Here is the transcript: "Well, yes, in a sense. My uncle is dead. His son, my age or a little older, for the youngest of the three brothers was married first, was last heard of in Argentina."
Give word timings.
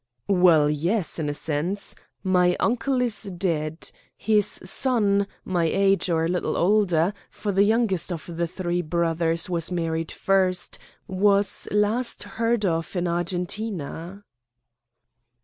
"Well, 0.27 0.67
yes, 0.67 1.19
in 1.19 1.29
a 1.29 1.33
sense. 1.35 1.93
My 2.23 2.57
uncle 2.59 3.03
is 3.03 3.21
dead. 3.37 3.91
His 4.17 4.47
son, 4.47 5.27
my 5.45 5.65
age 5.65 6.09
or 6.09 6.25
a 6.25 6.27
little 6.27 6.57
older, 6.57 7.13
for 7.29 7.51
the 7.51 7.61
youngest 7.61 8.11
of 8.11 8.25
the 8.35 8.47
three 8.47 8.81
brothers 8.81 9.47
was 9.47 9.71
married 9.71 10.11
first, 10.11 10.79
was 11.07 11.67
last 11.69 12.23
heard 12.23 12.65
of 12.65 12.95
in 12.95 13.07
Argentina." 13.07 14.23